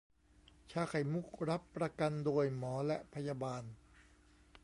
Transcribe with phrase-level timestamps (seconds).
[0.71, 3.63] ชาไข่มุก รับประกันโดยหมอและพยาบาล